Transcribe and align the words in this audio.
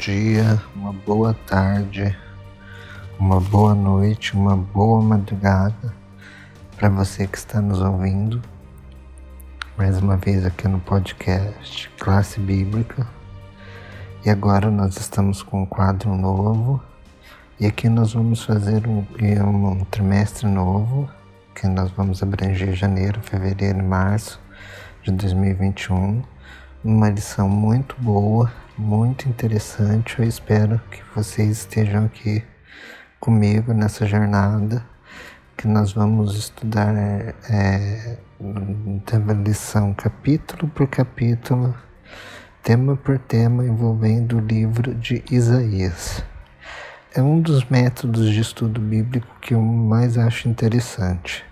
dia, 0.00 0.58
uma 0.74 0.94
boa 0.94 1.34
tarde, 1.46 2.16
uma 3.18 3.38
boa 3.38 3.74
noite, 3.74 4.32
uma 4.32 4.56
boa 4.56 5.02
madrugada 5.02 5.94
para 6.74 6.88
você 6.88 7.26
que 7.26 7.36
está 7.36 7.60
nos 7.60 7.82
ouvindo. 7.82 8.40
Mais 9.76 9.98
uma 9.98 10.16
vez 10.16 10.46
aqui 10.46 10.66
no 10.66 10.80
podcast 10.80 11.90
Classe 11.98 12.40
Bíblica. 12.40 13.06
E 14.24 14.30
agora 14.30 14.70
nós 14.70 14.96
estamos 14.96 15.42
com 15.42 15.64
um 15.64 15.66
quadro 15.66 16.16
novo. 16.16 16.82
E 17.60 17.66
aqui 17.66 17.90
nós 17.90 18.14
vamos 18.14 18.42
fazer 18.42 18.86
um, 18.86 19.04
um 19.66 19.84
trimestre 19.84 20.46
novo, 20.46 21.10
que 21.54 21.66
nós 21.66 21.90
vamos 21.90 22.22
abranger 22.22 22.74
janeiro, 22.74 23.20
fevereiro 23.20 23.80
e 23.80 23.82
março 23.82 24.40
de 25.02 25.12
2021. 25.12 26.22
Uma 26.82 27.10
lição 27.10 27.50
muito 27.50 27.94
boa 27.98 28.50
muito 28.80 29.28
interessante. 29.28 30.18
Eu 30.18 30.24
espero 30.24 30.80
que 30.90 31.02
vocês 31.14 31.58
estejam 31.58 32.06
aqui 32.06 32.42
comigo 33.20 33.74
nessa 33.74 34.06
jornada 34.06 34.84
que 35.56 35.68
nós 35.68 35.92
vamos 35.92 36.34
estudar 36.34 36.94
é, 36.96 38.16
lição 39.44 39.92
capítulo 39.92 40.66
por 40.68 40.88
capítulo, 40.88 41.74
tema 42.62 42.96
por 42.96 43.18
tema, 43.18 43.66
envolvendo 43.66 44.38
o 44.38 44.40
livro 44.40 44.94
de 44.94 45.22
Isaías. 45.30 46.24
É 47.14 47.20
um 47.20 47.38
dos 47.38 47.66
métodos 47.66 48.30
de 48.30 48.40
estudo 48.40 48.80
bíblico 48.80 49.28
que 49.42 49.52
eu 49.52 49.60
mais 49.60 50.16
acho 50.16 50.48
interessante. 50.48 51.44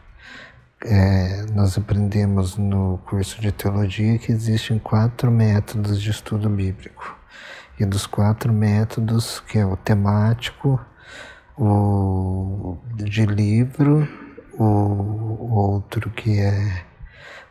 É, 0.82 1.44
nós 1.52 1.76
aprendemos 1.76 2.56
no 2.56 2.98
curso 3.04 3.38
de 3.40 3.52
teologia 3.52 4.16
que 4.16 4.32
existem 4.32 4.78
quatro 4.78 5.30
métodos 5.30 6.00
de 6.00 6.10
estudo 6.10 6.48
bíblico 6.48 7.17
e 7.78 7.84
dos 7.84 8.06
quatro 8.06 8.52
métodos, 8.52 9.40
que 9.40 9.58
é 9.58 9.64
o 9.64 9.76
temático, 9.76 10.80
o 11.56 12.76
de 12.94 13.24
livro, 13.26 14.08
o 14.58 15.54
outro 15.54 16.10
que 16.10 16.38
é 16.38 16.84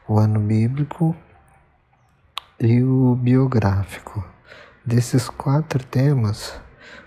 o 0.08 0.18
ano 0.18 0.40
bíblico 0.40 1.16
e 2.60 2.84
o 2.84 3.16
biográfico. 3.16 4.24
Desses 4.86 5.30
quatro 5.30 5.84
temas, 5.84 6.60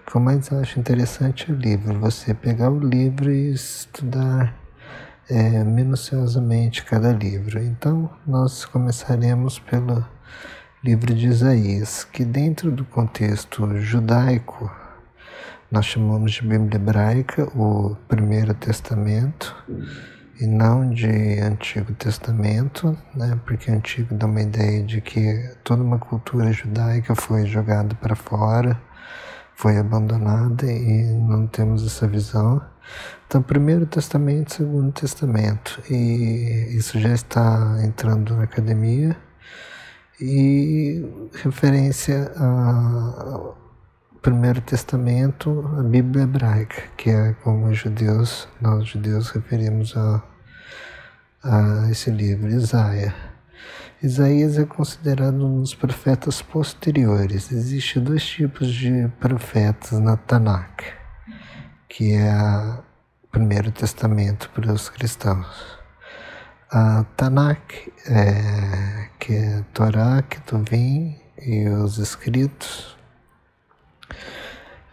o 0.02 0.10
que 0.10 0.16
eu 0.16 0.20
mais 0.20 0.52
acho 0.52 0.78
interessante 0.78 1.50
é 1.50 1.54
o 1.54 1.56
livro. 1.56 1.98
Você 2.00 2.34
pegar 2.34 2.70
o 2.70 2.78
livro 2.78 3.30
e 3.32 3.52
estudar 3.52 4.54
é, 5.28 5.64
minuciosamente 5.64 6.84
cada 6.84 7.12
livro. 7.12 7.62
Então, 7.62 8.10
nós 8.26 8.64
começaremos 8.64 9.58
pelo 9.58 10.04
livro 10.82 11.14
de 11.14 11.26
Isaías, 11.26 12.04
que 12.04 12.24
dentro 12.24 12.72
do 12.72 12.86
contexto 12.86 13.76
judaico 13.80 14.72
nós 15.70 15.84
chamamos 15.84 16.32
de 16.32 16.40
Bíblia 16.40 16.76
hebraica 16.76 17.44
o 17.54 17.94
Primeiro 18.08 18.54
Testamento 18.54 19.54
e 20.40 20.46
não 20.46 20.88
de 20.88 21.38
Antigo 21.38 21.92
Testamento, 21.92 22.96
né? 23.14 23.38
porque 23.44 23.70
Antigo 23.70 24.14
dá 24.14 24.24
uma 24.24 24.40
ideia 24.40 24.82
de 24.82 25.02
que 25.02 25.50
toda 25.62 25.82
uma 25.82 25.98
cultura 25.98 26.50
judaica 26.50 27.14
foi 27.14 27.44
jogada 27.44 27.94
para 27.96 28.16
fora, 28.16 28.80
foi 29.54 29.76
abandonada 29.76 30.64
e 30.64 31.12
não 31.12 31.46
temos 31.46 31.84
essa 31.84 32.08
visão. 32.08 32.58
Então, 33.26 33.42
Primeiro 33.42 33.84
Testamento, 33.84 34.54
Segundo 34.54 34.92
Testamento, 34.92 35.78
e 35.90 36.74
isso 36.74 36.98
já 36.98 37.12
está 37.12 37.76
entrando 37.84 38.34
na 38.34 38.44
academia 38.44 39.14
e 40.20 41.04
referência 41.42 42.30
ao 42.36 43.56
Primeiro 44.20 44.60
Testamento, 44.60 45.66
a 45.78 45.82
Bíblia 45.82 46.24
hebraica, 46.24 46.82
que 46.96 47.08
é 47.08 47.32
como 47.42 47.68
os 47.68 47.78
judeus, 47.78 48.46
nós 48.60 48.86
judeus 48.86 49.30
referimos 49.30 49.96
a, 49.96 50.22
a 51.42 51.90
esse 51.90 52.10
livro, 52.10 52.48
Isaías. 52.48 53.14
Isaías 54.02 54.58
é 54.58 54.64
considerado 54.64 55.46
um 55.46 55.60
dos 55.60 55.74
profetas 55.74 56.42
posteriores. 56.42 57.50
Existem 57.50 58.02
dois 58.02 58.24
tipos 58.24 58.68
de 58.72 59.08
profetas 59.18 59.98
na 59.98 60.16
Tanakh, 60.18 60.84
que 61.88 62.12
é 62.12 62.30
o 63.24 63.28
Primeiro 63.30 63.70
Testamento 63.70 64.50
para 64.54 64.70
os 64.70 64.90
cristãos 64.90 65.79
a 66.72 67.04
Tanakh, 67.16 67.90
é, 68.06 69.08
que 69.18 69.34
é 69.34 69.64
Torá, 69.74 70.22
Ketuvim 70.22 71.16
e 71.42 71.68
os 71.68 71.98
escritos, 71.98 72.96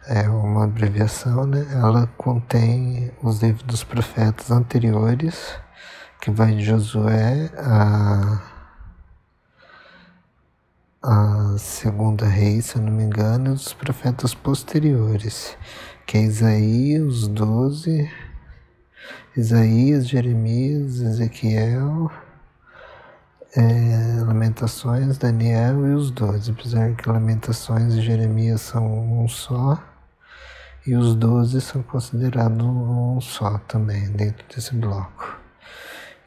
é 0.08 0.28
uma 0.28 0.64
abreviação, 0.64 1.46
né? 1.46 1.68
Ela 1.72 2.08
contém 2.18 3.12
os 3.22 3.44
livros 3.44 3.64
dos 3.64 3.84
profetas 3.84 4.50
anteriores, 4.50 5.54
que 6.20 6.32
vai 6.32 6.56
de 6.56 6.64
Josué 6.64 7.52
a 7.58 8.54
a 11.04 11.58
segunda 11.58 12.26
rei, 12.26 12.62
se 12.62 12.76
eu 12.76 12.82
não 12.82 12.92
me 12.92 13.04
engano, 13.04 13.52
e 13.52 13.54
os 13.54 13.72
profetas 13.72 14.34
posteriores, 14.34 15.56
que 16.06 16.18
é 16.18 16.22
Isaías, 16.24 17.04
os 17.04 17.28
doze, 17.28 18.10
Isaías, 19.36 20.08
Jeremias, 20.08 21.00
Ezequiel, 21.00 22.12
é, 23.56 24.24
Lamentações, 24.26 25.18
Daniel 25.18 25.88
e 25.88 25.94
os 25.94 26.12
doze, 26.12 26.52
apesar 26.52 26.94
que 26.96 27.10
Lamentações 27.10 27.94
e 27.94 28.02
Jeremias 28.02 28.62
são 28.62 29.24
um 29.24 29.28
só, 29.28 29.82
e 30.86 30.96
os 30.96 31.16
doze 31.16 31.60
são 31.60 31.84
considerados 31.84 32.66
um 32.66 33.20
só 33.20 33.58
também 33.68 34.10
dentro 34.12 34.46
desse 34.54 34.74
bloco. 34.74 35.38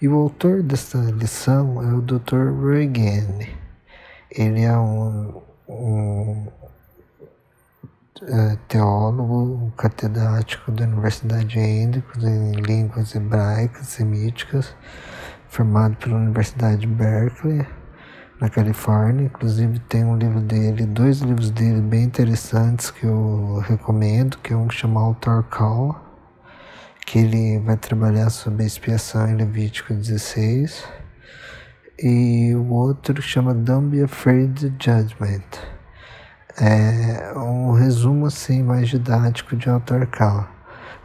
E 0.02 0.08
o 0.08 0.16
autor 0.16 0.62
dessa 0.62 0.98
lição 0.98 1.82
é 1.82 1.92
o 1.92 2.00
Dr. 2.00 2.52
Reagan. 2.64 3.47
Ele 4.30 4.62
é 4.62 4.76
um, 4.76 5.42
um 5.68 6.47
teólogo, 8.69 9.72
catedrático 9.76 10.70
da 10.70 10.84
Universidade 10.84 11.47
de 11.47 11.58
Hendrix 11.58 12.22
em 12.22 12.53
línguas 12.53 13.14
hebraicas, 13.14 13.86
semíticas, 13.86 14.75
formado 15.48 15.97
pela 15.97 16.16
Universidade 16.16 16.82
de 16.82 16.86
Berkeley, 16.86 17.66
na 18.41 18.48
Califórnia. 18.48 19.26
Inclusive 19.26 19.78
tem 19.80 20.04
um 20.04 20.16
livro 20.16 20.41
dele, 20.41 20.86
dois 20.86 21.20
livros 21.20 21.50
dele 21.50 21.80
bem 21.80 22.04
interessantes 22.04 22.91
que 22.91 23.04
eu 23.04 23.62
recomendo, 23.66 24.38
que 24.38 24.53
é 24.53 24.56
um 24.56 24.69
que 24.69 24.75
chama 24.75 25.00
Autor 25.00 25.44
Call, 25.44 25.97
que 27.06 27.19
ele 27.19 27.59
vai 27.60 27.76
trabalhar 27.76 28.30
sobre 28.30 28.64
a 28.64 28.66
expiação 28.66 29.28
em 29.28 29.36
Levítico 29.36 29.94
16, 29.94 30.84
e 31.98 32.54
o 32.54 32.70
outro 32.72 33.20
chama 33.20 33.54
Don't 33.54 33.88
Be 33.88 34.03
Afraid 34.03 34.66
of 34.66 34.75
Judgment 34.78 35.69
é 36.58 37.32
um 37.36 37.72
resumo 37.72 38.26
assim 38.26 38.62
mais 38.62 38.88
didático 38.88 39.56
de 39.56 39.68
autor 39.68 40.06
Cal. 40.06 40.48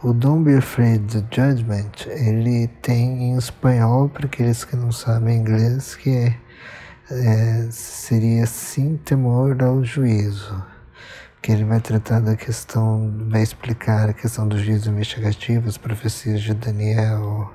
O 0.04 0.14
Don't 0.14 0.44
Be 0.44 0.58
Afraid 0.58 1.18
of 1.18 1.26
Judgment, 1.32 1.92
ele 2.08 2.68
tem 2.82 3.32
em 3.32 3.38
espanhol, 3.38 4.10
para 4.10 4.26
aqueles 4.26 4.64
que 4.64 4.76
não 4.76 4.92
sabem 4.92 5.38
inglês, 5.38 5.96
que 5.96 6.10
é, 6.10 6.38
é, 7.12 7.68
seria 7.72 8.46
Sim 8.46 8.98
Temor 8.98 9.58
ao 9.64 9.84
Juízo, 9.84 10.64
que 11.42 11.52
ele 11.52 11.64
vai 11.64 11.80
tratar 11.80 12.20
da 12.20 12.36
questão, 12.36 13.12
vai 13.30 13.42
explicar 13.42 14.10
a 14.10 14.14
questão 14.14 14.48
do 14.48 14.58
juízo 14.58 14.90
investigativo, 14.90 15.68
as 15.68 15.78
profecias 15.78 16.42
de 16.42 16.54
Daniel 16.54 17.52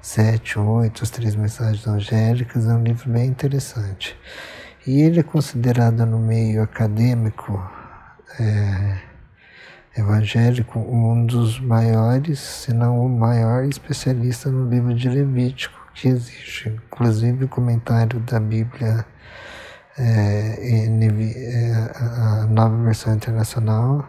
7, 0.00 0.58
8, 0.58 1.02
as 1.02 1.10
três 1.10 1.34
mensagens 1.34 1.86
angélicas, 1.86 2.66
é 2.66 2.72
um 2.72 2.82
livro 2.82 3.10
bem 3.10 3.26
interessante. 3.26 4.16
E 4.86 5.02
ele 5.02 5.20
é 5.20 5.22
considerado 5.22 6.06
no 6.06 6.18
meio 6.18 6.62
acadêmico 6.62 7.62
é, 8.38 8.98
evangélico 9.96 10.78
um 10.78 11.26
dos 11.26 11.60
maiores, 11.60 12.38
se 12.38 12.72
não 12.72 13.04
o 13.04 13.08
maior 13.08 13.64
especialista 13.64 14.50
no 14.50 14.70
livro 14.70 14.94
de 14.94 15.08
Levítico 15.08 15.78
que 15.94 16.08
existe. 16.08 16.70
Inclusive 16.86 17.44
o 17.44 17.48
comentário 17.48 18.20
da 18.20 18.40
Bíblia, 18.40 19.04
é, 19.98 20.86
é, 20.86 22.42
a 22.42 22.46
nova 22.46 22.82
versão 22.82 23.14
internacional 23.14 24.08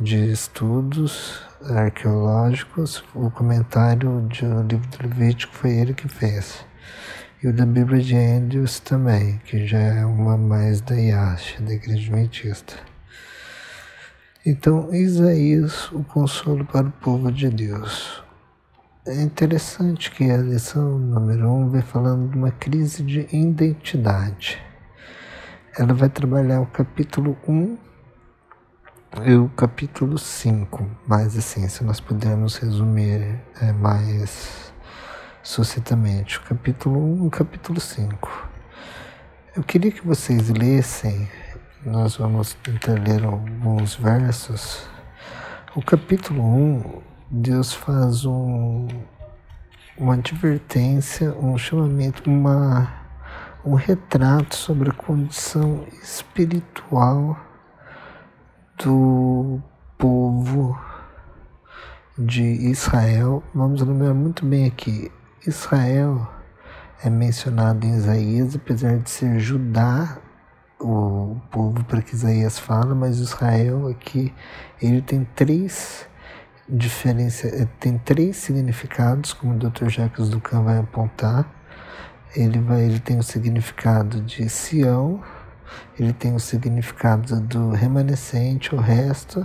de 0.00 0.32
estudos 0.32 1.40
arqueológicos, 1.68 3.04
o 3.14 3.30
comentário 3.30 4.22
do 4.22 4.62
livro 4.62 4.88
do 4.88 5.02
Levítico 5.02 5.54
foi 5.54 5.70
ele 5.70 5.94
que 5.94 6.08
fez 6.08 6.68
e 7.42 7.48
o 7.48 7.52
da 7.54 7.64
Bíblia 7.64 8.02
de 8.02 8.14
Andrews 8.14 8.80
também, 8.80 9.40
que 9.46 9.66
já 9.66 9.78
é 9.78 10.04
uma 10.04 10.36
mais 10.36 10.82
da 10.82 10.94
IASH, 10.94 11.58
da 11.60 11.72
Igreja 11.72 12.12
Adventista. 12.12 12.74
Então, 14.44 14.92
Isaías, 14.92 15.90
o 15.92 16.04
consolo 16.04 16.66
para 16.66 16.86
o 16.86 16.92
povo 16.92 17.32
de 17.32 17.48
Deus. 17.48 18.22
É 19.06 19.22
interessante 19.22 20.10
que 20.10 20.30
a 20.30 20.36
lição 20.36 20.98
número 20.98 21.48
1 21.48 21.60
um 21.60 21.70
vem 21.70 21.80
falando 21.80 22.30
de 22.30 22.36
uma 22.36 22.50
crise 22.50 23.02
de 23.02 23.26
identidade. 23.34 24.62
Ela 25.78 25.94
vai 25.94 26.10
trabalhar 26.10 26.60
o 26.60 26.66
capítulo 26.66 27.38
1 27.48 27.78
E 29.24 29.34
o 29.34 29.48
capítulo 29.48 30.18
5, 30.18 30.86
mais 31.06 31.36
assim, 31.38 31.66
se 31.68 31.82
nós 31.84 32.00
pudermos 32.00 32.56
resumir 32.56 33.40
é, 33.60 33.72
mais 33.72 34.69
sucintamente, 35.42 36.38
o 36.38 36.42
capítulo 36.42 36.98
1 37.22 37.26
e 37.26 37.30
capítulo 37.30 37.80
5. 37.80 38.48
Eu 39.56 39.62
queria 39.62 39.90
que 39.90 40.06
vocês 40.06 40.50
lessem, 40.50 41.28
nós 41.84 42.16
vamos 42.16 42.54
tentar 42.62 43.00
ler 43.00 43.24
alguns 43.24 43.94
versos. 43.94 44.86
O 45.74 45.82
capítulo 45.82 46.42
1, 46.42 47.02
Deus 47.30 47.72
faz 47.72 48.24
um, 48.26 48.86
uma 49.96 50.14
advertência, 50.14 51.32
um 51.32 51.56
chamamento, 51.56 52.28
uma, 52.30 52.92
um 53.64 53.74
retrato 53.74 54.54
sobre 54.54 54.90
a 54.90 54.94
condição 54.94 55.86
espiritual 56.02 57.38
do 58.84 59.60
povo 59.96 60.78
de 62.18 62.42
Israel. 62.42 63.42
Vamos 63.54 63.80
lembrar 63.80 64.14
muito 64.14 64.44
bem 64.44 64.66
aqui: 64.66 65.10
Israel 65.46 66.28
é 67.02 67.08
mencionado 67.08 67.86
em 67.86 67.96
Isaías, 67.96 68.54
apesar 68.54 68.98
de 68.98 69.10
ser 69.10 69.38
Judá, 69.38 70.18
o 70.78 71.36
povo 71.50 71.84
para 71.84 72.02
que 72.02 72.14
Isaías 72.14 72.58
fala, 72.58 72.94
mas 72.94 73.18
Israel 73.18 73.88
aqui 73.88 74.32
ele 74.80 75.02
tem 75.02 75.24
três 75.34 76.08
diferença, 76.70 77.68
tem 77.80 77.98
três 77.98 78.36
significados, 78.36 79.32
como 79.32 79.54
o 79.54 79.58
Dr. 79.58 79.88
Jacques 79.88 80.28
Ducan 80.28 80.62
vai 80.62 80.78
apontar. 80.78 81.50
Ele 82.34 82.60
vai, 82.60 82.84
ele 82.84 83.00
tem 83.00 83.18
o 83.18 83.22
significado 83.22 84.20
de 84.20 84.48
Sião, 84.48 85.20
ele 85.98 86.12
tem 86.12 86.34
o 86.34 86.40
significado 86.40 87.40
do 87.40 87.70
remanescente, 87.70 88.74
o 88.74 88.78
resto, 88.78 89.44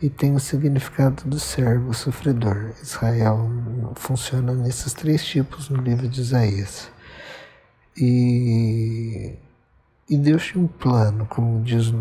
e 0.00 0.10
tem 0.10 0.34
o 0.34 0.40
significado 0.40 1.24
do 1.24 1.38
servo, 1.40 1.94
sofredor. 1.94 2.72
Israel 2.82 3.50
funciona 3.94 4.52
nesses 4.54 4.92
três 4.92 5.24
tipos 5.24 5.70
no 5.70 5.80
livro 5.80 6.08
de 6.08 6.20
Isaías. 6.20 6.90
E, 7.96 9.34
e 10.08 10.18
Deus 10.18 10.44
tinha 10.44 10.62
um 10.62 10.66
plano, 10.66 11.26
como 11.26 11.62
diz, 11.64 11.92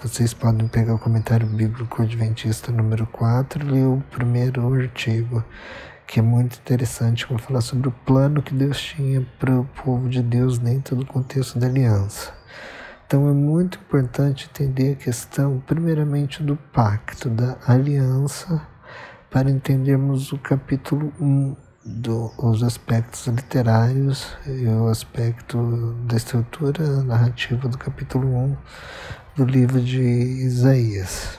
vocês 0.00 0.32
podem 0.32 0.68
pegar 0.68 0.94
o 0.94 0.98
comentário 0.98 1.46
bíblico 1.46 2.02
adventista 2.02 2.70
número 2.70 3.06
4 3.06 3.66
e 3.66 3.70
ler 3.70 3.86
o 3.86 4.02
primeiro 4.12 4.72
artigo, 4.72 5.44
que 6.06 6.20
é 6.20 6.22
muito 6.22 6.56
interessante, 6.58 7.26
para 7.26 7.38
falar 7.38 7.60
sobre 7.62 7.88
o 7.88 7.92
plano 7.92 8.42
que 8.42 8.54
Deus 8.54 8.80
tinha 8.80 9.26
para 9.40 9.58
o 9.58 9.64
povo 9.82 10.08
de 10.08 10.22
Deus 10.22 10.58
dentro 10.58 10.94
do 10.94 11.04
contexto 11.04 11.58
da 11.58 11.66
aliança. 11.66 12.32
Então 13.06 13.28
é 13.28 13.32
muito 13.32 13.78
importante 13.78 14.48
entender 14.50 14.92
a 14.92 14.96
questão, 14.96 15.62
primeiramente, 15.66 16.42
do 16.42 16.56
pacto, 16.56 17.28
da 17.28 17.58
aliança, 17.66 18.66
para 19.30 19.50
entendermos 19.50 20.32
o 20.32 20.38
capítulo 20.38 21.12
1 21.20 21.54
dos 21.84 22.62
aspectos 22.62 23.26
literários 23.26 24.34
e 24.46 24.66
o 24.66 24.88
aspecto 24.88 25.94
da 26.06 26.16
estrutura 26.16 27.02
narrativa 27.02 27.68
do 27.68 27.76
capítulo 27.76 28.26
1 28.26 28.56
do 29.36 29.44
livro 29.44 29.82
de 29.82 30.00
Isaías. 30.00 31.38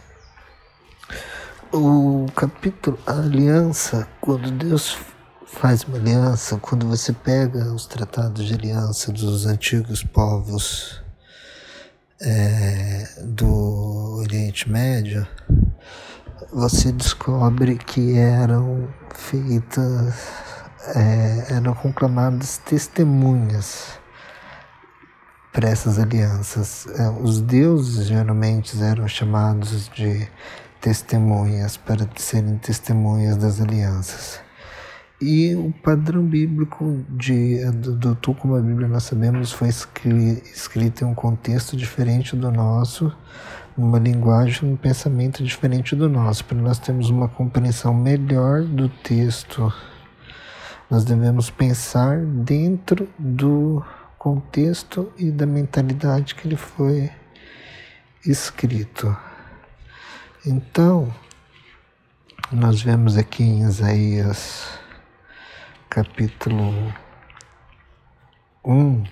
O 1.74 2.28
capítulo, 2.36 3.00
a 3.08 3.14
aliança, 3.14 4.08
quando 4.22 4.52
Deus 4.52 5.00
faz 5.48 5.84
uma 5.84 5.98
aliança, 5.98 6.58
quando 6.58 6.88
você 6.88 7.12
pega 7.12 7.74
os 7.74 7.88
tratados 7.88 8.46
de 8.46 8.54
aliança 8.54 9.12
dos 9.12 9.48
antigos 9.48 10.04
povos 10.04 11.05
é, 12.22 13.08
do 13.22 14.18
Oriente 14.20 14.70
Médio, 14.70 15.28
você 16.52 16.92
descobre 16.92 17.78
que 17.78 18.18
eram 18.18 18.88
feitas, 19.14 20.16
é, 20.96 21.54
eram 21.56 21.74
conclamadas 21.74 22.58
testemunhas 22.60 24.00
para 25.52 25.70
essas 25.70 26.00
alianças. 26.00 26.88
É, 26.98 27.10
os 27.10 27.42
deuses 27.42 28.08
geralmente 28.08 28.82
eram 28.82 29.08
chamados 29.08 29.90
de 29.90 30.28
testemunhas 30.80 31.78
para 31.78 32.08
serem 32.16 32.58
testemunhas 32.58 33.38
das 33.38 33.60
alianças. 33.60 34.45
E 35.22 35.56
o 35.56 35.74
padrão 35.82 36.24
bíblico 36.24 37.06
de, 37.10 37.64
do, 37.72 37.96
do 37.96 38.16
tu 38.16 38.34
como 38.34 38.56
a 38.56 38.62
Bíblia 38.62 38.88
nós 38.88 39.04
sabemos 39.04 39.54
foi 39.54 39.70
escrito 39.70 41.04
em 41.04 41.08
um 41.08 41.16
contexto 41.16 41.78
diferente 41.78 42.36
do 42.36 42.52
nosso, 42.52 43.16
numa 43.78 43.98
linguagem, 43.98 44.70
um 44.70 44.76
pensamento 44.76 45.42
diferente 45.42 45.96
do 45.96 46.10
nosso. 46.10 46.44
Para 46.44 46.58
nós 46.58 46.80
termos 46.80 47.10
uma 47.10 47.30
compreensão 47.30 47.94
melhor 47.94 48.64
do 48.64 48.90
texto, 48.90 49.74
nós 50.90 51.06
devemos 51.06 51.50
pensar 51.50 52.20
dentro 52.20 53.08
do 53.18 53.82
contexto 54.18 55.14
e 55.18 55.32
da 55.32 55.46
mentalidade 55.46 56.36
que 56.36 56.46
ele 56.46 56.58
foi 56.58 57.10
escrito. 58.26 59.16
Então, 60.46 61.14
nós 62.52 62.82
vemos 62.82 63.18
aqui 63.18 63.44
em 63.44 63.62
Isaías 63.62 64.84
capítulo 65.96 66.94
1, 68.66 69.04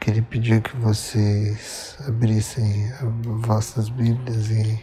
que 0.00 0.10
ele 0.10 0.20
pediu 0.20 0.60
que 0.60 0.76
vocês 0.76 1.96
abrissem 2.04 2.90
vossas 3.22 3.88
Bíblias 3.88 4.50
em 4.50 4.82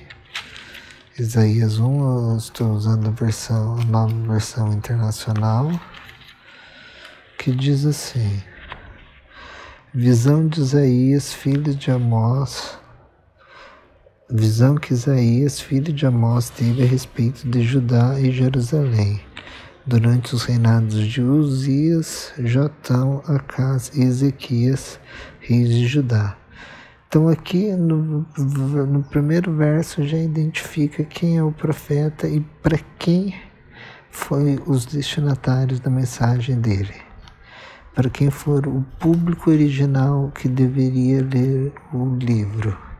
Isaías 1.19 1.80
1, 1.80 2.30
eu 2.31 2.38
estou 2.38 2.71
usando 2.71 3.10
a 3.10 3.12
versão, 3.12 3.77
a 3.77 3.83
nova 3.83 4.15
versão 4.31 4.71
internacional, 4.71 5.69
que 7.38 7.51
diz 7.51 7.86
assim: 7.86 8.42
Visão 9.94 10.48
de 10.48 10.62
Isaías, 10.62 11.33
filho 11.33 11.75
de 11.75 11.92
Amós, 11.92 12.80
visão 14.31 14.75
que 14.75 14.94
Isaías, 14.94 15.60
filho 15.60 15.92
de 15.92 16.06
Amós, 16.06 16.50
teve 16.50 16.83
a 16.83 16.88
respeito 16.88 17.50
de 17.50 17.62
Judá 17.63 18.18
e 18.18 18.31
Jerusalém 18.31 19.32
durante 19.85 20.33
os 20.33 20.44
reinados 20.44 21.06
de 21.06 21.21
Uzias, 21.21 22.33
Jotão, 22.39 23.22
Acás 23.27 23.91
e 23.93 24.01
Ezequias, 24.01 25.00
reis 25.39 25.69
de 25.69 25.88
Judá. 25.88 26.38
Então 27.07 27.27
aqui 27.27 27.72
no, 27.72 28.25
no 28.38 29.03
primeiro 29.03 29.53
verso 29.53 30.03
já 30.07 30.17
identifica 30.17 31.03
quem 31.03 31.38
é 31.38 31.43
o 31.43 31.51
profeta 31.51 32.27
e 32.27 32.39
para 32.62 32.79
quem 32.98 33.36
foi 34.10 34.60
os 34.65 34.86
destinatários 34.86 35.79
da 35.79 35.89
mensagem 35.89 36.60
dele. 36.60 36.96
Para 37.93 38.10
quem 38.10 38.31
for 38.31 38.65
o 38.65 38.84
público 39.00 39.51
original 39.51 40.31
que 40.34 40.48
deveria 40.48 41.22
ler 41.22 41.72
o 41.93 42.15
livro 42.15 42.92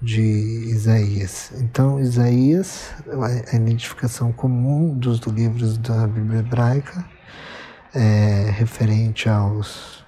de 0.00 0.20
Isaías. 0.20 1.52
Então, 1.60 2.00
Isaías, 2.00 2.90
a 3.50 3.56
identificação 3.56 4.32
comum 4.32 4.96
dos 4.96 5.20
livros 5.20 5.78
da 5.78 6.06
Bíblia 6.06 6.40
hebraica, 6.40 7.04
é 7.94 8.50
referente 8.50 9.28
aos, 9.28 10.04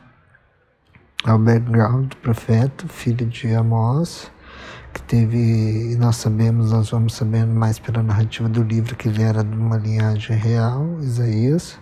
ao 1.24 1.38
background 1.38 2.08
do 2.08 2.16
profeta, 2.16 2.86
filho 2.88 3.26
de 3.26 3.54
Amós, 3.54 4.30
que 4.92 5.02
teve, 5.02 5.92
e 5.92 5.96
nós 5.96 6.16
sabemos, 6.16 6.72
nós 6.72 6.90
vamos 6.90 7.14
sabendo 7.14 7.54
mais 7.54 7.78
pela 7.78 8.02
narrativa 8.02 8.48
do 8.48 8.62
livro, 8.62 8.96
que 8.96 9.08
ele 9.08 9.22
era 9.22 9.44
de 9.44 9.56
uma 9.56 9.76
linhagem 9.76 10.36
real, 10.36 10.98
Isaías, 11.00 11.78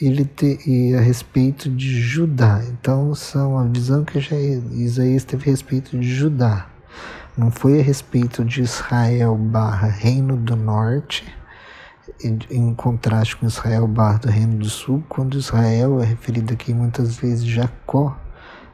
ele 0.00 0.24
te, 0.24 0.58
e 0.66 0.94
a 0.94 1.00
respeito 1.00 1.68
de 1.68 2.00
Judá. 2.00 2.62
Então, 2.68 3.14
são 3.14 3.58
a 3.58 3.64
visão 3.64 4.04
que 4.04 4.20
já 4.20 4.36
Isaías 4.36 5.24
teve 5.24 5.48
a 5.48 5.50
respeito 5.50 5.98
de 5.98 6.08
Judá 6.08 6.68
não 7.38 7.52
foi 7.52 7.78
a 7.78 7.82
respeito 7.82 8.44
de 8.44 8.62
Israel 8.62 9.36
barra 9.36 9.86
Reino 9.86 10.36
do 10.36 10.56
Norte, 10.56 11.24
em 12.50 12.74
contraste 12.74 13.36
com 13.36 13.46
Israel 13.46 13.86
barra 13.86 14.18
do 14.18 14.28
Reino 14.28 14.58
do 14.58 14.68
Sul, 14.68 15.04
quando 15.08 15.38
Israel 15.38 16.00
é 16.02 16.04
referido 16.04 16.52
aqui 16.52 16.74
muitas 16.74 17.16
vezes 17.16 17.44
Jacó, 17.44 18.18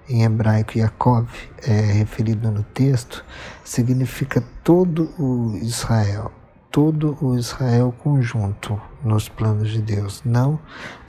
em 0.09 0.23
hebraico 0.23 0.79
Yaakov, 0.79 1.29
é 1.63 1.79
referido 1.93 2.51
no 2.51 2.63
texto, 2.63 3.23
significa 3.63 4.43
todo 4.63 5.11
o 5.19 5.59
Israel, 5.59 6.33
todo 6.71 7.19
o 7.21 7.37
Israel 7.37 7.95
conjunto 7.99 8.81
nos 9.05 9.29
planos 9.29 9.71
de 9.71 9.83
Deus, 9.83 10.23
não 10.25 10.59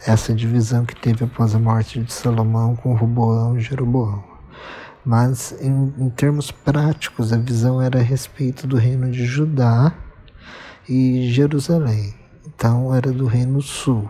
essa 0.06 0.34
divisão 0.34 0.86
que 0.86 0.96
teve 0.96 1.24
após 1.24 1.56
a 1.56 1.60
morte 1.60 2.02
de 2.02 2.12
Salomão 2.12 2.76
com 2.76 2.94
Roboão 2.94 3.58
e 3.58 3.62
Jeroboão. 3.62 4.35
Mas, 5.06 5.56
em, 5.62 5.94
em 6.00 6.10
termos 6.10 6.50
práticos, 6.50 7.32
a 7.32 7.38
visão 7.38 7.80
era 7.82 8.00
a 8.00 8.04
respeito 8.04 8.66
do 8.66 8.76
reino 8.76 9.12
de 9.12 9.26
Judá 9.26 9.94
e 10.90 11.30
Jerusalém. 11.32 12.16
Então, 12.48 12.94
era 12.94 13.12
do 13.12 13.28
reino 13.28 13.62
sul, 13.62 14.10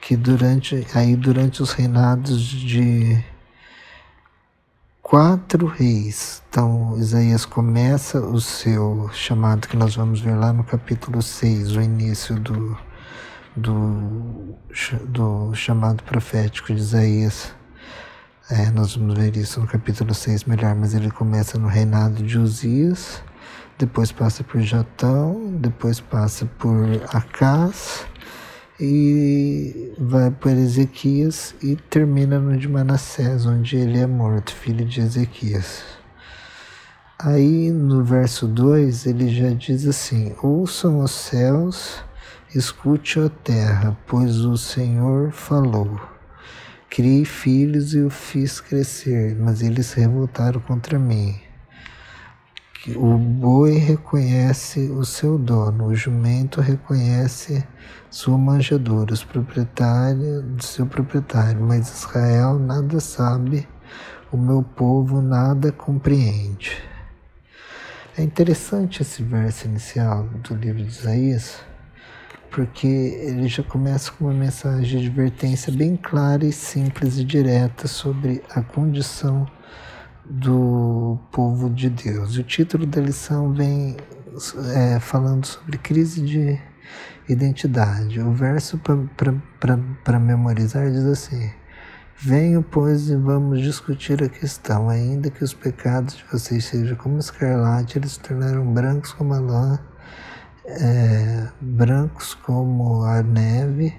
que 0.00 0.16
durante, 0.16 0.84
aí 0.94 1.14
durante 1.14 1.62
os 1.62 1.70
reinados 1.72 2.42
de 2.42 3.24
quatro 5.08 5.66
reis. 5.66 6.42
Então, 6.50 6.94
Isaías 6.98 7.46
começa 7.46 8.20
o 8.20 8.40
seu 8.40 9.08
chamado, 9.12 9.68
que 9.68 9.76
nós 9.76 9.94
vamos 9.94 10.20
ver 10.20 10.34
lá 10.34 10.52
no 10.52 10.64
capítulo 10.64 11.22
6, 11.22 11.76
o 11.76 11.80
início 11.80 12.38
do, 12.38 12.76
do, 13.56 14.54
do 15.04 15.54
chamado 15.54 16.02
profético 16.02 16.74
de 16.74 16.80
Isaías. 16.80 17.57
É, 18.50 18.70
nós 18.70 18.96
vamos 18.96 19.14
ver 19.14 19.36
isso 19.36 19.60
no 19.60 19.66
capítulo 19.66 20.14
6 20.14 20.44
melhor, 20.44 20.74
mas 20.74 20.94
ele 20.94 21.10
começa 21.10 21.58
no 21.58 21.68
reinado 21.68 22.22
de 22.22 22.38
Uzias, 22.38 23.22
depois 23.76 24.10
passa 24.10 24.42
por 24.42 24.62
Jotão, 24.62 25.52
depois 25.60 26.00
passa 26.00 26.46
por 26.58 26.86
Acás, 27.12 28.06
e 28.80 29.92
vai 29.98 30.30
por 30.30 30.52
Ezequias 30.52 31.54
e 31.62 31.76
termina 31.76 32.38
no 32.38 32.56
de 32.56 32.66
Manassés, 32.66 33.44
onde 33.44 33.76
ele 33.76 33.98
é 33.98 34.06
morto, 34.06 34.54
filho 34.54 34.86
de 34.86 35.02
Ezequias. 35.02 35.82
Aí 37.18 37.70
no 37.70 38.02
verso 38.02 38.48
2 38.48 39.04
ele 39.04 39.28
já 39.28 39.50
diz 39.50 39.86
assim: 39.86 40.34
Ouçam 40.42 41.00
os 41.00 41.10
céus, 41.10 42.02
escute 42.54 43.20
a 43.20 43.28
terra, 43.28 43.94
pois 44.06 44.38
o 44.38 44.56
Senhor 44.56 45.32
falou. 45.32 46.17
Criei 46.90 47.24
filhos 47.24 47.94
e 47.94 48.00
o 48.00 48.10
fiz 48.10 48.60
crescer, 48.60 49.36
mas 49.36 49.62
eles 49.62 49.86
se 49.86 50.00
revoltaram 50.00 50.60
contra 50.60 50.98
mim. 50.98 51.38
O 52.96 53.18
boi 53.18 53.74
reconhece 53.76 54.88
o 54.90 55.04
seu 55.04 55.36
dono, 55.36 55.88
o 55.88 55.94
jumento 55.94 56.60
reconhece 56.60 57.62
sua 58.08 58.38
manjedoura, 58.38 59.12
os 59.12 59.22
proprietários 59.22 60.42
do 60.42 60.64
seu 60.64 60.86
proprietário, 60.86 61.60
mas 61.60 61.88
Israel 61.88 62.58
nada 62.58 62.98
sabe, 63.00 63.68
o 64.32 64.36
meu 64.38 64.62
povo 64.62 65.20
nada 65.20 65.70
compreende. 65.70 66.82
É 68.16 68.22
interessante 68.22 69.02
esse 69.02 69.22
verso 69.22 69.66
inicial 69.66 70.24
do 70.24 70.54
livro 70.54 70.82
de 70.82 70.88
Isaías, 70.88 71.60
porque 72.50 72.86
ele 72.86 73.48
já 73.48 73.62
começa 73.62 74.10
com 74.12 74.24
uma 74.26 74.34
mensagem 74.34 74.82
de 74.82 75.06
advertência 75.06 75.72
bem 75.72 75.96
clara 75.96 76.44
e 76.44 76.52
simples 76.52 77.18
e 77.18 77.24
direta 77.24 77.86
sobre 77.86 78.42
a 78.50 78.62
condição 78.62 79.46
do 80.24 81.18
povo 81.32 81.70
de 81.70 81.88
Deus. 81.88 82.36
O 82.36 82.42
título 82.42 82.86
da 82.86 83.00
lição 83.00 83.52
vem 83.52 83.96
é, 84.74 85.00
falando 85.00 85.46
sobre 85.46 85.78
crise 85.78 86.20
de 86.20 86.60
identidade. 87.28 88.20
O 88.20 88.32
verso 88.32 88.78
para 88.78 90.18
memorizar 90.18 90.90
diz 90.90 91.04
assim: 91.04 91.50
Venho, 92.20 92.62
pois, 92.62 93.08
e 93.10 93.16
vamos 93.16 93.60
discutir 93.60 94.22
a 94.22 94.28
questão. 94.28 94.88
Ainda 94.88 95.30
que 95.30 95.44
os 95.44 95.54
pecados 95.54 96.16
de 96.16 96.24
vocês 96.30 96.64
sejam 96.64 96.96
como 96.96 97.18
escarlate, 97.18 97.98
eles 97.98 98.12
se 98.12 98.20
tornaram 98.20 98.66
brancos 98.72 99.12
como 99.12 99.34
a 99.34 99.40
lã, 99.40 99.78
é, 100.68 101.48
brancos 101.60 102.34
como 102.34 103.02
a 103.04 103.22
neve, 103.22 103.98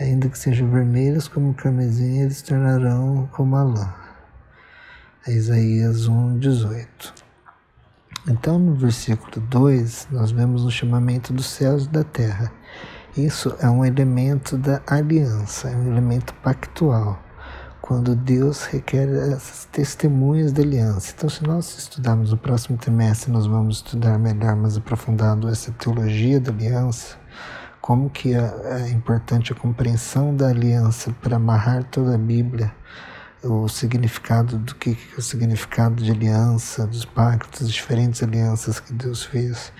ainda 0.00 0.28
que 0.28 0.38
sejam 0.38 0.70
vermelhos 0.70 1.28
como 1.28 1.54
carmesim, 1.54 2.22
eles 2.22 2.42
tornarão 2.42 3.28
como 3.32 3.56
a 3.56 3.62
lã. 3.62 3.94
É 5.26 5.32
Isaías 5.32 6.08
1, 6.08 6.38
18. 6.38 7.14
Então, 8.28 8.58
no 8.58 8.74
versículo 8.74 9.40
2, 9.46 10.08
nós 10.10 10.30
vemos 10.30 10.64
o 10.64 10.70
chamamento 10.70 11.32
dos 11.32 11.46
céus 11.46 11.84
e 11.84 11.88
da 11.88 12.02
terra. 12.02 12.50
Isso 13.16 13.54
é 13.60 13.68
um 13.68 13.84
elemento 13.84 14.56
da 14.56 14.82
aliança, 14.86 15.68
é 15.68 15.76
um 15.76 15.90
elemento 15.90 16.34
pactual, 16.34 17.22
quando 17.86 18.16
Deus 18.16 18.64
requer 18.64 19.08
essas 19.08 19.64
testemunhas 19.70 20.52
da 20.52 20.60
aliança. 20.60 21.12
Então, 21.16 21.28
se 21.30 21.44
nós 21.44 21.78
estudarmos 21.78 22.32
no 22.32 22.36
próximo 22.36 22.76
trimestre, 22.76 23.30
nós 23.30 23.46
vamos 23.46 23.76
estudar 23.76 24.18
melhor, 24.18 24.56
mais 24.56 24.76
aprofundado, 24.76 25.48
essa 25.48 25.70
teologia 25.70 26.40
da 26.40 26.50
aliança, 26.50 27.16
como 27.80 28.10
que 28.10 28.34
é, 28.34 28.54
é 28.64 28.90
importante 28.90 29.52
a 29.52 29.54
compreensão 29.54 30.34
da 30.34 30.48
aliança 30.48 31.14
para 31.22 31.36
amarrar 31.36 31.84
toda 31.84 32.16
a 32.16 32.18
Bíblia 32.18 32.74
o 33.44 33.68
significado 33.68 34.58
do 34.58 34.74
que, 34.74 34.96
que 34.96 35.14
é 35.14 35.18
o 35.18 35.22
significado 35.22 36.02
de 36.02 36.10
aliança, 36.10 36.86
dos 36.88 37.04
pactos, 37.04 37.70
diferentes 37.70 38.20
alianças 38.20 38.80
que 38.80 38.92
Deus 38.92 39.22
fez 39.22 39.72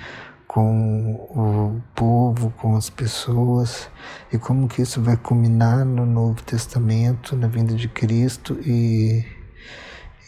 com 0.56 1.12
o 1.12 1.82
povo, 1.94 2.50
com 2.56 2.76
as 2.76 2.88
pessoas 2.88 3.90
e 4.32 4.38
como 4.38 4.66
que 4.66 4.80
isso 4.80 5.02
vai 5.02 5.14
culminar 5.14 5.84
no 5.84 6.06
Novo 6.06 6.42
Testamento, 6.42 7.36
na 7.36 7.46
vinda 7.46 7.74
de 7.74 7.86
Cristo 7.88 8.58
e 8.64 9.22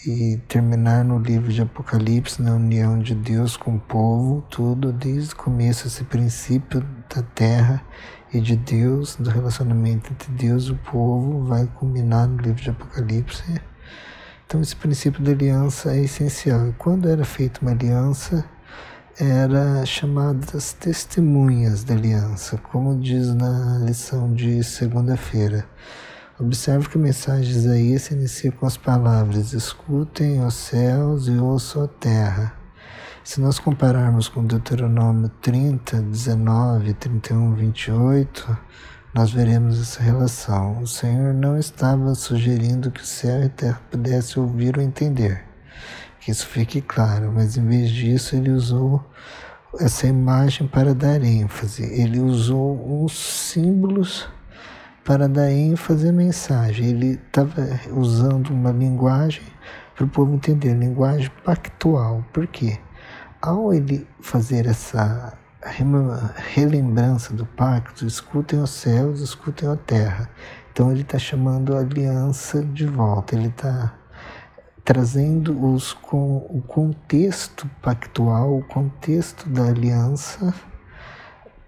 e 0.06 0.36
terminar 0.46 1.02
no 1.02 1.18
livro 1.18 1.50
de 1.50 1.62
Apocalipse, 1.62 2.42
na 2.42 2.52
união 2.52 2.98
de 2.98 3.14
Deus 3.14 3.56
com 3.56 3.76
o 3.76 3.80
povo, 3.80 4.42
tudo 4.50 4.92
desde 4.92 5.32
o 5.32 5.36
começo, 5.36 5.86
esse 5.86 6.04
princípio 6.04 6.86
da 7.12 7.22
terra 7.22 7.82
e 8.32 8.38
de 8.38 8.54
Deus, 8.54 9.16
do 9.16 9.30
relacionamento 9.30 10.12
entre 10.12 10.30
Deus 10.32 10.64
e 10.64 10.72
o 10.72 10.76
povo, 10.76 11.44
vai 11.44 11.66
culminar 11.66 12.28
no 12.28 12.36
livro 12.36 12.62
de 12.62 12.70
Apocalipse. 12.70 13.60
Então, 14.46 14.60
esse 14.60 14.76
princípio 14.76 15.22
da 15.22 15.32
aliança 15.32 15.92
é 15.92 16.02
essencial. 16.02 16.72
Quando 16.78 17.08
era 17.08 17.24
feita 17.24 17.60
uma 17.60 17.72
aliança, 17.72 18.44
era 19.20 19.84
chamadas 19.84 20.72
testemunhas 20.74 21.82
da 21.82 21.94
aliança, 21.94 22.56
como 22.56 22.96
diz 23.00 23.34
na 23.34 23.78
lição 23.78 24.32
de 24.32 24.62
segunda-feira. 24.62 25.66
Observe 26.38 26.88
que 26.88 26.96
a 26.96 27.00
mensagem 27.00 27.50
Isaías 27.50 28.02
se 28.02 28.14
inicia 28.14 28.52
com 28.52 28.64
as 28.64 28.76
palavras: 28.76 29.52
Escutem 29.52 30.44
os 30.46 30.54
céus 30.54 31.26
e 31.26 31.32
ouçam 31.32 31.82
a 31.82 31.88
terra. 31.88 32.52
Se 33.24 33.40
nós 33.40 33.58
compararmos 33.58 34.28
com 34.28 34.46
Deuteronômio 34.46 35.28
30, 35.42 36.00
19, 36.00 36.94
31, 36.94 37.54
28, 37.56 38.56
nós 39.12 39.32
veremos 39.32 39.80
essa 39.80 40.00
relação. 40.00 40.80
O 40.80 40.86
Senhor 40.86 41.34
não 41.34 41.58
estava 41.58 42.14
sugerindo 42.14 42.92
que 42.92 43.00
o 43.00 43.06
céu 43.06 43.42
e 43.42 43.46
a 43.46 43.48
terra 43.48 43.80
pudessem 43.90 44.40
ouvir 44.40 44.78
ou 44.78 44.82
entender, 44.82 45.44
que 46.20 46.30
isso 46.30 46.46
fique 46.46 46.80
claro, 46.80 47.32
mas 47.34 47.56
em 47.56 47.66
vez 47.66 47.90
disso 47.90 48.36
ele 48.36 48.50
usou 48.50 49.04
essa 49.78 50.06
imagem 50.06 50.66
para 50.66 50.94
dar 50.94 51.22
ênfase. 51.22 51.82
Ele 51.82 52.20
usou 52.20 53.04
uns 53.04 53.16
símbolos 53.18 54.28
para 55.04 55.28
dar 55.28 55.50
ênfase 55.50 56.08
à 56.08 56.12
mensagem. 56.12 56.86
Ele 56.86 57.20
estava 57.26 57.62
usando 57.92 58.50
uma 58.50 58.70
linguagem 58.70 59.42
para 59.94 60.04
o 60.04 60.08
povo 60.08 60.34
entender, 60.34 60.74
linguagem 60.74 61.30
pactual. 61.44 62.24
Por 62.32 62.46
quê? 62.46 62.78
Ao 63.40 63.72
ele 63.72 64.06
fazer 64.20 64.66
essa 64.66 65.36
relembrança 66.54 67.34
do 67.34 67.44
pacto, 67.44 68.06
escutem 68.06 68.60
os 68.60 68.70
céus, 68.70 69.20
escutem 69.20 69.68
a 69.68 69.76
terra. 69.76 70.30
Então 70.72 70.90
ele 70.90 71.02
está 71.02 71.18
chamando 71.18 71.76
a 71.76 71.80
aliança 71.80 72.62
de 72.62 72.86
volta, 72.86 73.34
ele 73.34 73.48
está 73.48 73.97
trazendo 74.88 75.74
os, 75.74 75.92
com, 75.92 76.38
o 76.48 76.62
contexto 76.66 77.68
pactual, 77.82 78.56
o 78.56 78.64
contexto 78.64 79.46
da 79.46 79.64
aliança 79.64 80.54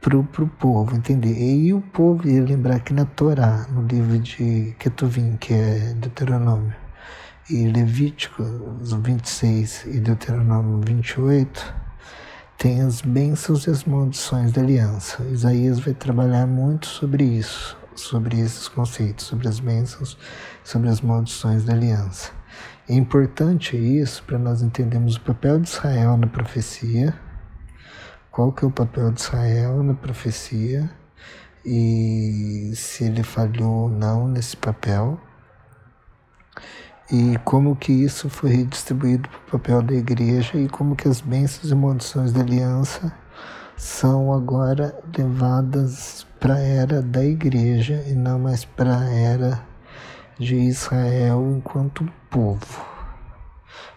para 0.01 0.17
o 0.17 0.25
povo 0.25 0.97
entender. 0.97 1.37
E 1.39 1.75
o 1.75 1.83
povo 1.83 2.27
ia 2.27 2.43
lembrar 2.43 2.81
que 2.81 2.95
na 2.95 3.05
Torá, 3.05 3.67
no 3.69 3.83
livro 3.83 4.19
de 4.19 4.75
Ketuvim, 4.79 5.37
que 5.37 5.53
é 5.53 5.93
Deuteronômio, 5.99 6.75
e 7.51 7.67
Levítico 7.67 8.43
26 8.81 9.85
e 9.89 10.01
Deuteronômio 10.01 10.81
28, 10.83 11.75
tem 12.57 12.81
as 12.81 13.03
bênçãos 13.03 13.67
e 13.67 13.71
as 13.71 13.85
maldições 13.85 14.51
da 14.51 14.63
aliança. 14.63 15.23
Isaías 15.25 15.79
vai 15.79 15.93
trabalhar 15.93 16.47
muito 16.47 16.87
sobre 16.87 17.25
isso, 17.25 17.77
sobre 17.95 18.41
esses 18.41 18.67
conceitos, 18.67 19.27
sobre 19.27 19.47
as 19.47 19.61
bênçãos, 19.61 20.17
sobre 20.65 20.89
as 20.89 21.03
maldições 21.03 21.65
da 21.65 21.75
aliança. 21.75 22.40
É 22.91 22.95
importante 22.95 23.77
isso 23.77 24.21
para 24.25 24.37
nós 24.37 24.63
entendermos 24.63 25.15
o 25.15 25.21
papel 25.21 25.61
de 25.61 25.69
Israel 25.69 26.17
na 26.17 26.27
profecia, 26.27 27.15
qual 28.33 28.51
que 28.51 28.65
é 28.65 28.67
o 28.67 28.71
papel 28.73 29.13
de 29.13 29.21
Israel 29.21 29.81
na 29.85 29.95
profecia 29.95 30.91
e 31.65 32.73
se 32.75 33.05
ele 33.05 33.23
falhou 33.23 33.83
ou 33.83 33.89
não 33.89 34.27
nesse 34.27 34.57
papel. 34.57 35.21
E 37.13 37.39
como 37.45 37.77
que 37.77 37.93
isso 37.93 38.29
foi 38.29 38.51
redistribuído 38.51 39.29
para 39.29 39.39
o 39.39 39.61
papel 39.61 39.83
da 39.83 39.95
igreja 39.95 40.59
e 40.59 40.69
como 40.69 40.97
que 40.97 41.07
as 41.07 41.21
bênçãos 41.21 41.71
e 41.71 41.75
maldições 41.77 42.33
da 42.33 42.41
aliança 42.41 43.13
são 43.77 44.33
agora 44.33 44.99
levadas 45.17 46.27
para 46.41 46.55
a 46.55 46.61
era 46.61 47.01
da 47.01 47.25
igreja 47.25 48.03
e 48.09 48.15
não 48.15 48.41
mais 48.41 48.65
para 48.65 48.99
a 48.99 49.09
era 49.09 49.70
de 50.41 50.57
Israel 50.57 51.55
enquanto 51.55 52.11
povo. 52.31 52.83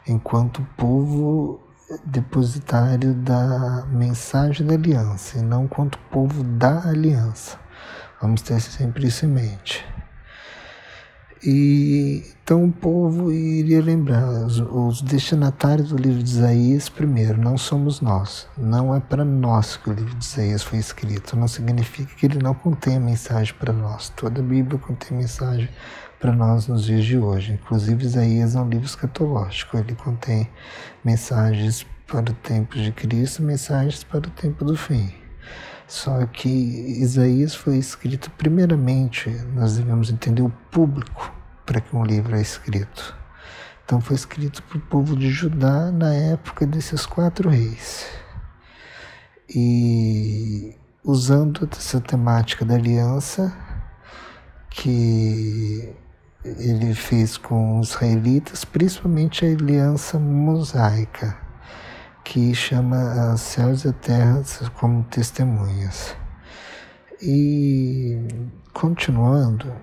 Enquanto 0.06 0.62
povo 0.76 1.62
depositário 2.06 3.14
da 3.14 3.86
mensagem 3.90 4.68
da 4.68 4.74
aliança 4.74 5.40
e 5.40 5.42
não 5.42 5.68
quanto 5.68 5.98
povo 6.12 6.44
da 6.44 6.90
aliança. 6.90 7.58
Vamos 8.22 8.42
ter 8.42 8.60
sempre 8.60 9.08
isso 9.08 9.26
em 9.26 9.30
mente. 9.30 9.86
E 11.46 12.24
então 12.44 12.66
o 12.66 12.72
povo 12.72 13.32
iria 13.32 13.82
lembrar, 13.82 14.26
os, 14.46 14.60
os, 14.60 15.02
destinatários 15.02 15.90
do 15.90 15.98
livro 15.98 16.24
de 16.24 16.30
Isaías, 16.30 16.88
primeiro, 16.90 17.38
não 17.38 17.58
somos 17.58 18.00
nós. 18.02 18.48
Não 18.58 18.96
é 18.96 19.00
para 19.00 19.26
nós 19.26 19.76
que 19.78 19.90
o 19.90 19.94
livro 19.94 20.14
de 20.16 20.26
Isaías 20.26 20.64
foi 20.64 20.80
escrito. 20.80 21.36
Não 21.36 21.48
significa 21.48 22.16
que 22.16 22.26
ele 22.26 22.40
não 22.40 22.54
contém 22.54 23.00
mensagem 23.00 23.54
para 23.56 23.74
nós. 23.74 24.10
Toda 24.10 24.40
a 24.42 24.44
Bíblia 24.44 24.80
contém 24.80 25.18
mensagem 25.18 25.70
para 26.24 26.32
nós 26.32 26.70
nos 26.70 26.86
dias 26.86 27.04
de 27.04 27.18
hoje. 27.18 27.52
Inclusive, 27.52 28.06
Isaías 28.06 28.56
é 28.56 28.62
um 28.62 28.70
livro 28.70 28.86
escatológico. 28.86 29.78
Ele 29.78 29.94
contém 29.94 30.50
mensagens 31.04 31.86
para 32.08 32.32
o 32.32 32.34
tempo 32.36 32.78
de 32.78 32.94
Cristo, 32.94 33.44
mensagens 33.44 34.06
para 34.06 34.20
o 34.20 34.32
tempo 34.32 34.64
do 34.64 34.78
fim. 34.78 35.14
Só 35.86 36.26
que 36.26 36.48
Isaías 36.48 37.54
foi 37.54 37.76
escrito 37.78 38.32
primeiramente, 38.32 39.30
nós 39.54 39.76
devemos 39.76 40.10
entender 40.10 40.42
o 40.42 40.50
público 40.72 41.30
para 41.66 41.82
que 41.82 41.94
um 41.94 42.06
livro 42.06 42.38
é 42.38 42.42
escrito. 42.42 43.14
Então 43.84 44.00
foi 44.00 44.16
escrito 44.16 44.64
para 44.64 44.78
o 44.78 44.82
povo 44.82 45.18
de 45.18 45.30
Judá 45.30 45.92
na 45.92 46.14
época 46.14 46.66
desses 46.66 47.06
quatro 47.06 47.50
reis. 47.50 48.08
E 49.54 50.74
usando 51.04 51.68
essa 51.70 52.00
temática 52.00 52.64
da 52.64 52.76
aliança 52.76 53.54
que 54.70 55.94
ele 56.44 56.94
fez 56.94 57.38
com 57.38 57.80
os 57.80 57.92
israelitas, 57.92 58.66
principalmente 58.66 59.46
a 59.46 59.50
aliança 59.50 60.20
mosaica 60.20 61.38
que 62.24 62.54
chama 62.56 63.36
céus 63.38 63.84
e 63.84 63.90
a 63.90 63.94
terra 63.94 64.42
como 64.76 65.04
testemunhas. 65.04 66.16
E 67.22 68.28
continuando, 68.74 69.74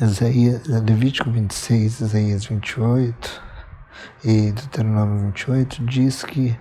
Isaías, 0.00 0.66
Levítico 0.66 1.30
26, 1.30 2.00
Isaías 2.00 2.44
28 2.46 3.42
e 4.24 4.52
Deuteronômio 4.52 5.26
28 5.26 5.84
diz 5.84 6.24
que 6.24 6.58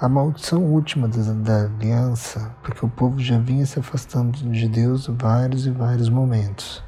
a 0.00 0.08
maldição 0.08 0.64
última 0.64 1.08
da, 1.08 1.32
da 1.32 1.64
aliança, 1.64 2.54
porque 2.62 2.84
o 2.86 2.88
povo 2.88 3.18
já 3.18 3.38
vinha 3.38 3.66
se 3.66 3.78
afastando 3.78 4.38
de 4.50 4.68
Deus 4.68 5.08
vários 5.08 5.66
e 5.66 5.70
vários 5.70 6.08
momentos. 6.08 6.82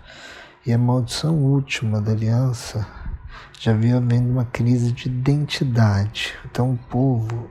E 0.64 0.72
a 0.72 0.78
maldição 0.78 1.34
última 1.34 2.00
da 2.00 2.12
aliança 2.12 2.86
já 3.58 3.72
havia 3.72 3.96
havendo 3.96 4.30
uma 4.30 4.44
crise 4.44 4.92
de 4.92 5.08
identidade. 5.08 6.34
Então 6.44 6.72
o 6.72 6.78
povo 6.88 7.50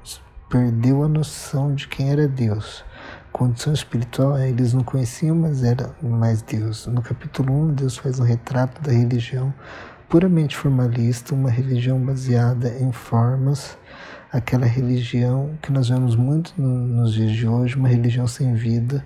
perdeu 0.49 1.03
a 1.03 1.09
noção 1.09 1.75
de 1.75 1.89
quem 1.89 2.09
era 2.09 2.25
Deus. 2.25 2.85
Condição 3.29 3.73
espiritual, 3.73 4.37
eles 4.39 4.73
não 4.73 4.81
conheciam, 4.81 5.35
mas 5.35 5.61
era 5.61 5.93
mais 6.01 6.41
Deus. 6.41 6.87
No 6.87 7.01
capítulo 7.01 7.53
1, 7.69 7.73
Deus 7.73 7.97
faz 7.97 8.17
um 8.17 8.23
retrato 8.23 8.81
da 8.81 8.93
religião 8.93 9.53
puramente 10.07 10.55
formalista, 10.55 11.35
uma 11.35 11.49
religião 11.49 11.99
baseada 11.99 12.69
em 12.79 12.93
formas, 12.93 13.77
aquela 14.31 14.65
religião 14.65 15.57
que 15.61 15.71
nós 15.71 15.89
vemos 15.89 16.15
muito 16.15 16.53
nos 16.61 17.13
dias 17.13 17.31
de 17.31 17.45
hoje, 17.45 17.75
uma 17.75 17.89
religião 17.89 18.27
sem 18.27 18.53
vida, 18.53 19.05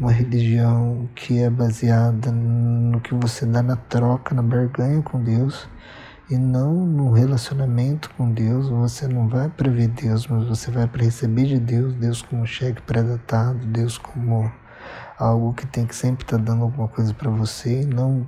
uma 0.00 0.10
religião 0.10 1.06
que 1.14 1.38
é 1.40 1.50
baseada 1.50 2.32
no 2.32 2.98
que 3.02 3.14
você 3.14 3.44
dá 3.44 3.62
na 3.62 3.76
troca, 3.76 4.34
na 4.34 4.42
barganha 4.42 5.02
com 5.02 5.22
Deus 5.22 5.68
e 6.30 6.38
não 6.38 6.72
no 6.72 7.12
relacionamento 7.12 8.08
com 8.16 8.32
Deus. 8.32 8.70
Você 8.70 9.06
não 9.06 9.28
vai 9.28 9.50
para 9.50 9.70
ver 9.70 9.88
Deus, 9.88 10.26
mas 10.26 10.48
você 10.48 10.70
vai 10.70 10.86
para 10.86 11.04
receber 11.04 11.44
de 11.44 11.58
Deus, 11.58 11.92
Deus 11.94 12.22
como 12.22 12.46
cheque 12.46 12.80
pré-datado, 12.80 13.58
Deus 13.66 13.98
como 13.98 14.50
algo 15.18 15.52
que 15.52 15.66
tem 15.66 15.84
que 15.84 15.94
sempre 15.94 16.24
estar 16.24 16.38
tá 16.38 16.44
dando 16.44 16.62
alguma 16.62 16.88
coisa 16.88 17.12
para 17.12 17.28
você, 17.28 17.82
e 17.82 17.84
não 17.84 18.26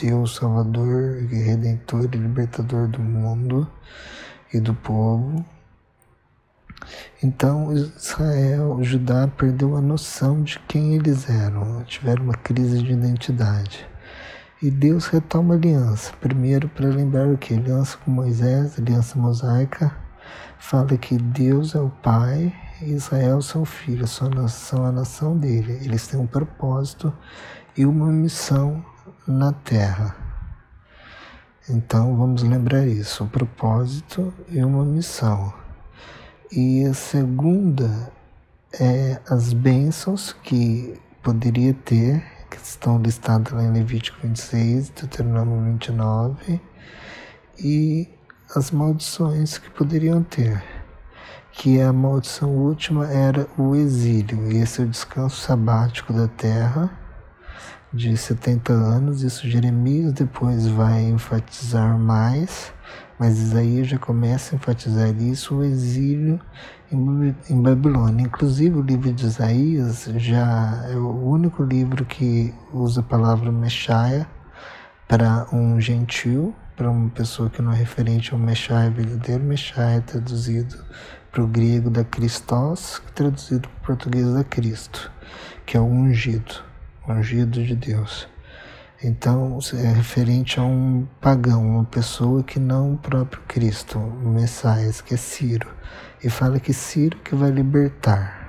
Deus 0.00 0.36
Salvador, 0.36 1.26
Redentor 1.28 2.04
e 2.04 2.16
Libertador 2.16 2.88
do 2.88 3.00
mundo 3.00 3.70
e 4.54 4.58
do 4.58 4.72
povo. 4.72 5.44
Então 7.22 7.72
Israel, 7.72 8.78
Judá 8.82 9.28
perdeu 9.28 9.76
a 9.76 9.80
noção 9.80 10.42
de 10.42 10.58
quem 10.60 10.94
eles 10.94 11.28
eram, 11.28 11.82
tiveram 11.84 12.24
uma 12.24 12.34
crise 12.34 12.82
de 12.82 12.92
identidade. 12.92 13.86
E 14.62 14.70
Deus 14.70 15.06
retoma 15.06 15.54
a 15.54 15.56
aliança. 15.56 16.12
Primeiro, 16.20 16.68
para 16.68 16.88
lembrar 16.88 17.28
o 17.28 17.38
que? 17.38 17.54
Aliança 17.54 17.96
com 18.04 18.10
Moisés, 18.10 18.78
aliança 18.78 19.18
mosaica, 19.18 19.94
fala 20.58 20.96
que 20.96 21.16
Deus 21.16 21.74
é 21.74 21.80
o 21.80 21.90
Pai 22.02 22.52
Israel 22.82 23.42
são 23.42 23.64
filhos, 23.64 24.18
são 24.48 24.86
a 24.86 24.92
nação 24.92 25.36
dele. 25.36 25.78
Eles 25.82 26.06
têm 26.06 26.18
um 26.18 26.26
propósito 26.26 27.12
e 27.76 27.84
uma 27.84 28.06
missão 28.06 28.84
na 29.26 29.52
terra. 29.52 30.16
Então 31.68 32.16
vamos 32.16 32.42
lembrar 32.42 32.86
isso: 32.86 33.24
um 33.24 33.28
propósito 33.28 34.32
e 34.48 34.64
uma 34.64 34.84
missão. 34.84 35.52
E 36.52 36.84
a 36.84 36.92
segunda 36.92 38.12
é 38.72 39.20
as 39.30 39.52
bênçãos 39.52 40.32
que 40.42 41.00
poderia 41.22 41.72
ter 41.72 42.24
que 42.50 42.56
estão 42.56 43.00
listadas 43.00 43.52
lá 43.52 43.62
em 43.62 43.70
Levítico 43.70 44.18
26, 44.20 44.88
Deuteronômio 44.88 45.72
29, 45.74 46.60
e 47.56 48.08
as 48.56 48.72
maldições 48.72 49.58
que 49.58 49.70
poderiam 49.70 50.24
ter, 50.24 50.60
que 51.52 51.80
a 51.80 51.92
maldição 51.92 52.50
última 52.50 53.06
era 53.06 53.46
o 53.56 53.76
exílio, 53.76 54.50
e 54.50 54.56
esse 54.56 54.80
é 54.80 54.84
o 54.84 54.88
descanso 54.88 55.40
sabático 55.40 56.12
da 56.12 56.26
terra 56.26 56.90
de 57.92 58.16
70 58.16 58.72
anos, 58.72 59.22
isso 59.22 59.48
Jeremias 59.48 60.12
depois 60.12 60.66
vai 60.66 61.04
enfatizar 61.04 61.96
mais, 61.96 62.72
mas 63.20 63.38
Isaías 63.38 63.86
já 63.86 63.98
começa 63.98 64.54
a 64.54 64.56
enfatizar 64.56 65.14
isso, 65.20 65.56
o 65.56 65.62
exílio 65.62 66.40
em 66.90 67.62
Babilônia. 67.62 68.24
Inclusive, 68.24 68.78
o 68.78 68.80
livro 68.80 69.12
de 69.12 69.26
Isaías 69.26 70.08
já 70.16 70.86
é 70.90 70.96
o 70.96 71.28
único 71.28 71.62
livro 71.62 72.06
que 72.06 72.54
usa 72.72 73.00
a 73.00 73.04
palavra 73.04 73.52
Messiah 73.52 74.26
para 75.06 75.46
um 75.52 75.78
gentil, 75.78 76.54
para 76.74 76.90
uma 76.90 77.10
pessoa 77.10 77.50
que 77.50 77.60
não 77.60 77.72
é 77.72 77.76
referente 77.76 78.32
ao 78.32 78.38
Messiah 78.38 78.88
verdadeiro. 78.88 79.44
Messiah 79.44 79.96
é 79.96 80.00
traduzido 80.00 80.82
para 81.30 81.44
o 81.44 81.46
grego 81.46 81.90
da 81.90 82.02
Christos, 82.02 83.02
traduzido 83.14 83.68
para 83.68 83.76
o 83.76 83.86
português 83.98 84.32
da 84.32 84.44
Cristo, 84.44 85.12
que 85.66 85.76
é 85.76 85.80
o 85.80 85.84
ungido, 85.84 86.54
ungido 87.06 87.62
de 87.62 87.76
Deus. 87.76 88.26
Então, 89.02 89.58
é 89.72 89.92
referente 89.94 90.60
a 90.60 90.62
um 90.62 91.06
pagão, 91.22 91.66
uma 91.66 91.84
pessoa 91.84 92.42
que 92.42 92.60
não 92.60 92.92
o 92.92 92.98
próprio 92.98 93.40
Cristo, 93.48 93.98
o 93.98 94.28
Messias, 94.28 95.00
que 95.00 95.14
é 95.14 95.16
Ciro. 95.16 95.68
E 96.22 96.28
fala 96.28 96.60
que 96.60 96.74
Ciro 96.74 97.16
que 97.24 97.34
vai 97.34 97.50
libertar 97.50 98.40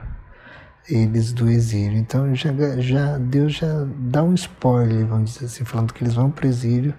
eles 0.90 1.32
do 1.32 1.50
exílio. 1.50 1.98
Então, 1.98 2.36
já, 2.36 2.52
já 2.80 3.18
Deus 3.18 3.54
já 3.54 3.88
dá 3.98 4.22
um 4.24 4.34
spoiler, 4.34 5.06
vamos 5.06 5.36
dizer 5.36 5.46
assim, 5.46 5.64
falando 5.64 5.94
que 5.94 6.04
eles 6.04 6.16
vão 6.16 6.30
para 6.30 6.46
o 6.46 6.50
exílio, 6.50 6.94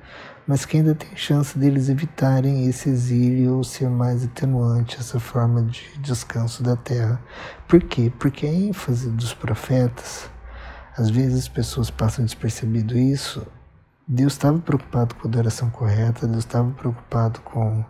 mas 0.47 0.65
que 0.65 0.79
ainda 0.79 0.95
tem 0.95 1.15
chance 1.15 1.59
deles 1.59 1.91
evitarem 1.91 2.67
esse 2.67 2.89
exílio 2.89 3.57
ou 3.57 3.65
ser 3.65 3.91
mais 3.91 4.25
atenuante 4.25 4.97
essa 4.99 5.21
forma 5.21 5.63
de 5.63 5.85
descanso 5.99 6.63
da 6.63 6.75
terra. 6.75 7.21
Por 7.69 7.83
quê? 7.83 8.11
Porque 8.19 8.47
a 8.47 8.53
ênfase 8.53 9.11
dos 9.11 9.35
profetas 9.35 10.32
às 10.97 11.11
vezes 11.11 11.41
as 11.41 11.49
pessoas 11.49 11.91
passam 11.91 12.25
despercebido 12.25 12.97
isso. 12.97 13.47
Deus 14.07 14.35
estava 14.35 14.59
preocupado 14.59 15.15
com 15.15 15.27
a 15.27 15.31
adoração 15.31 15.71
correta, 15.71 16.27
Deus 16.27 16.45
estava 16.45 16.71
preocupado 16.73 17.41
com 17.41 17.85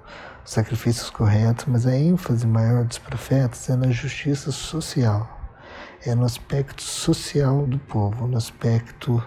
sacrifícios 0.45 1.11
corretos, 1.11 1.65
mas 1.67 1.87
a 1.87 1.97
ênfase 1.97 2.47
maior 2.47 2.85
dos 2.85 2.99
profetas 2.99 3.69
é 3.71 3.77
na 3.77 3.91
justiça 3.91 4.53
social, 4.53 5.41
é 6.05 6.15
no 6.15 6.25
aspecto 6.25 6.83
social 6.83 7.67
do 7.67 7.79
povo, 7.79 8.27
no 8.27 8.37
aspecto 8.37 9.23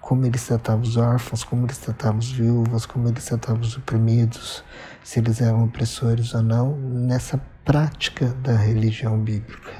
como 0.00 0.24
eles 0.24 0.46
tratavam 0.46 0.82
os 0.82 0.96
órfãos, 0.96 1.44
como 1.44 1.66
eles 1.66 1.78
tratavam 1.78 2.18
as 2.18 2.30
viúvas, 2.30 2.86
como 2.86 3.08
eles 3.08 3.24
tratavam 3.24 3.60
os 3.60 3.76
oprimidos, 3.76 4.64
se 5.04 5.18
eles 5.18 5.40
eram 5.40 5.64
opressores 5.64 6.34
ou 6.34 6.42
não, 6.42 6.76
nessa 6.78 7.36
prática 7.64 8.28
da 8.42 8.56
religião 8.56 9.18
bíblica. 9.18 9.74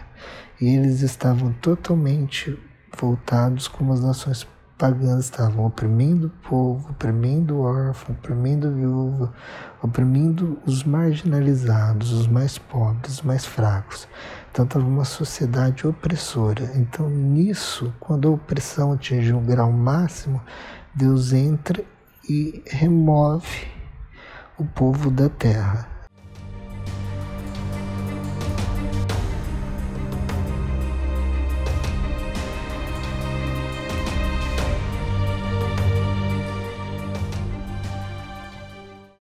E 0.60 0.66
eles 0.66 1.00
estavam 1.00 1.52
totalmente 1.54 2.58
voltados 2.98 3.68
como 3.68 3.92
as 3.92 4.00
nações 4.00 4.46
pagãs 4.76 5.24
estavam 5.24 5.66
oprimindo 5.66 6.28
o 6.28 6.48
povo, 6.48 6.90
oprimindo 6.90 7.56
o 7.56 7.62
órfão, 7.62 8.14
oprimindo 8.14 8.68
a 8.68 8.70
viúva, 8.70 9.32
oprimindo 9.82 10.58
os 10.64 10.84
marginalizados, 10.84 12.12
os 12.12 12.28
mais 12.28 12.58
pobres, 12.58 13.14
os 13.14 13.22
mais 13.22 13.44
fracos. 13.44 14.08
Então 14.52 14.64
estava 14.64 14.86
uma 14.86 15.04
sociedade 15.04 15.86
opressora. 15.86 16.70
Então 16.76 17.10
nisso, 17.10 17.92
quando 17.98 18.28
a 18.28 18.30
opressão 18.30 18.92
atinge 18.92 19.32
um 19.32 19.44
grau 19.44 19.72
máximo, 19.72 20.40
Deus 20.94 21.32
entra 21.32 21.84
e 22.28 22.62
remove 22.66 23.66
o 24.56 24.64
povo 24.64 25.10
da 25.10 25.28
terra 25.28 25.87